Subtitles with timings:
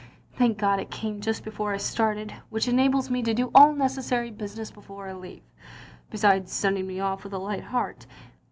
[0.35, 4.31] Thank God it came just before I started, which enables me to do all necessary
[4.31, 5.43] business before I leave,
[6.09, 8.07] besides sending me off with a light heart.